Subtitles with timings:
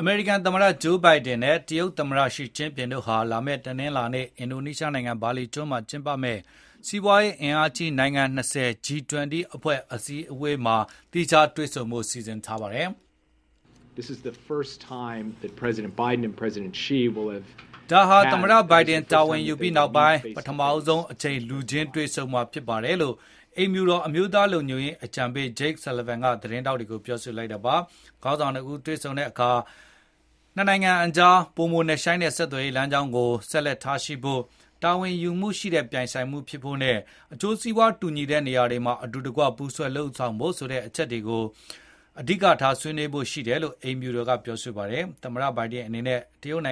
[0.00, 6.40] အမေရိကန်သမ္မတ Joe Biden နဲ့ တရုတ်သမ္မတ Xi Jinping တို့ဟာ လာမယ့် တနင်္လာနေ့ အင်ဒိုနီးရှားနိုင်ငံ ဘာလီကျွန်းမှာ ကျင်းပမယ့်
[6.86, 8.54] စီးပွားရေးအင်အားကြီး နိုင်ငံ ၂၀
[8.86, 10.76] G-20 အဖွဲ့ အစည်းအဝေးမှာ
[11.12, 12.88] သီးခြားတွေ့ဆုံဖို့ စီစဉ်ထားပါတယ်။
[13.94, 17.71] “ဒါ
[18.08, 23.14] ဟာသမ္မတ Biden တာဝန်ယူပြီးနောက်ပိုင်းပထမဆုံးအကြိမ်လူချင်းတွေ့ဆုံမှာဖြစ်ပါတယ်။”လို့
[23.56, 27.74] အိမ်ဖြူတော်အမျိုးသားလုံခြုံရေးအကြံပေး Jake Sullivan ကသတင်းထောက်တွေကိုပြောဆိုလိုက်တာပါ။
[28.22, 29.50] ခေါင်းဆောင်၂ဦးတွေ့ဆုံတဲ့အခါ
[30.56, 34.40] နှစ်နိုင်ငံကြားပိုမိုနက်ရှိုင်းတဲ့ဆက်သွယ်ရေးလမ်းကြောင်းကိုဆက်လက်ထားရှိဖို့၊
[34.82, 36.98] တာဝန်ယူမှုရှိတဲ့ပြိုင်ဆိုင်မှုဖြစ်ဖို့နဲ့
[37.32, 41.42] အကျိုးစီးပွားတူညီတဲ့နေရာတွေမှာအတူတကွပူးတွဲလုပ်ဆောင်ဖို့ဆိုတဲ့အချက်တွေကို
[42.20, 46.64] အဓိကထားဆွေးနွေးဖို့ရှိတယ်လို့အိမ်ဖြူတော်ကပြောပါတယ်။သမ္မတ Biden အနေနဲ့တရုတ်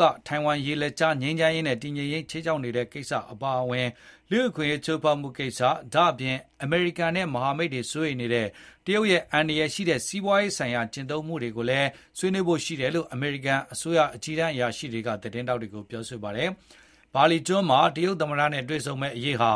[0.00, 3.86] ကထိုင်ဝမ်ရေလက်ကြားငြိမ်းချမ်းရေးနဲ့တည်ငြိမ်ရေးခြိမ်းခြောက်နေတဲ့ကိစ္စအပါအဝင်၊
[4.30, 5.60] လူ့အခွင့်အရေးချိုးဖောက်မှုကိစ္စ၊
[5.94, 8.46] ဒါ့အပြင်အမေရိကန်နဲ့မဟာမိတ်တွေစိုးရိမ်နေတဲ့
[8.86, 16.48] တရုတ်ရဲ့အန္တရာယ်ရှိတဲ့စီးပွားရေးဆိုင်ရာကျင့်သုံးမှုတွေကိုလည်းဆွေးနွေးဖို့ရှိတယ်လို့အမေရိကန်အစိုးရအကြီးတန်းအရာရှိတွေကသတင်းထောက်တွေကိုပြောပါတယ်။
[17.14, 19.52] ဘာလီကျွန်းမှာတရုတ်သမ္မတနဲ့တွေ့ဆုံမယ့်အရေးဟာ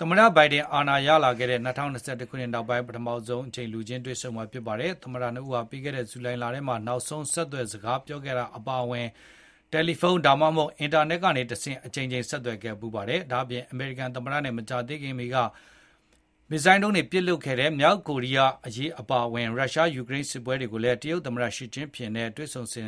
[0.00, 9.06] သမ္မတ Biden အာဏာရလာခဲ့တဲ့၂၀၂၁ခုနှစ်နောက်ပိုင်းပထမဆုံးအကြိမ်လူချင်းတွေ့ဆုံမှာဖြစ်ပါတယ်။သမ္မတ၂ဦးဟာပြီးခဲ့တဲ့ဇူလိုင်လထဲမှာနောက်ဆုံးဆက်သွယ်စကားပြောခဲ့တာအပါအဝင်
[9.72, 15.36] တယ်လီဖုန်းဒါမှမဟုတ်အင်တာနက်ကနေတဆင့်အကြိမ်ကြိမ်ဆက်သွယ်ခဲ့ဖူးပါတယ်။ဒါ့အပြင်အမေရိကန်သမ္မတနဲ့မကြာသေးခင်မီက
[16.50, 22.84] မစ်ဇိုင်းဒုံးတွေပစ်လွှတ်ခဲ့တဲ့မြောက်ကိုရီးယားအရေးအပါအဝင်ရုရှား-ယူကရိန်းစစ်ပွဲတွေကိုလည်းတရုတ်သမ္မတ Xi Jinping နဲ့တွေ့ဆုံစဉ်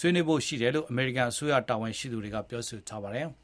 [0.00, 3.28] ဆွေးနွေးဖို့ရှိတယ်လို့အမေရိကန်အစိုးရတာဝန်ရှိသူတွေကပြောဆိုထားပါတယ်။